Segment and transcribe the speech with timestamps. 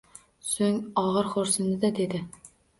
[0.51, 2.27] Soʻng ogʻir xoʻrsindi-da, dedi